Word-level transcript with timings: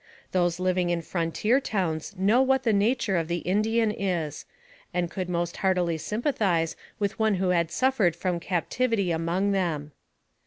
Those 0.31 0.59
living 0.59 0.89
in 0.89 1.03
frontier 1.03 1.59
towns 1.61 2.15
know 2.17 2.41
what 2.41 2.63
the 2.63 2.73
nature 2.73 3.17
of 3.17 3.27
the 3.27 3.37
Indian 3.45 3.91
is, 3.91 4.45
and 4.95 5.11
could 5.11 5.29
most 5.29 5.57
heartily 5.57 5.99
sympathize 5.99 6.75
with 6.97 7.19
one 7.19 7.35
who 7.35 7.49
had 7.49 7.69
suffered 7.69 8.15
from 8.15 8.39
captivity 8.39 9.11
among 9.11 9.51
them. 9.51 9.91